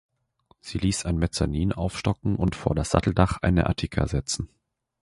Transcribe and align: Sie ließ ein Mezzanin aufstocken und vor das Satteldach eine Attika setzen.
Sie 0.61 0.79
ließ 0.79 1.05
ein 1.05 1.19
Mezzanin 1.19 1.73
aufstocken 1.73 2.35
und 2.35 2.55
vor 2.55 2.73
das 2.73 2.89
Satteldach 2.89 3.37
eine 3.43 3.67
Attika 3.69 4.07
setzen. 4.07 4.49